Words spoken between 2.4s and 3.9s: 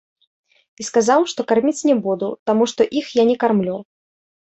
таму што іх я не кармлю.